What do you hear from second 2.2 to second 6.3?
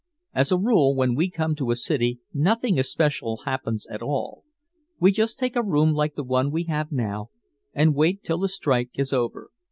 nothing especial happens at all. We just take a room like the